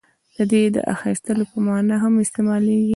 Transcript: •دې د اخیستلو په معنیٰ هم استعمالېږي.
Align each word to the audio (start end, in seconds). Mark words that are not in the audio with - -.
•دې 0.51 0.63
د 0.75 0.77
اخیستلو 0.93 1.43
په 1.51 1.57
معنیٰ 1.67 1.97
هم 2.03 2.13
استعمالېږي. 2.23 2.89